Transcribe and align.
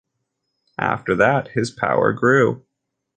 After 0.79 1.13
that 1.17 1.49
his 1.49 1.69
power 1.69 2.11
grew. 2.11 2.65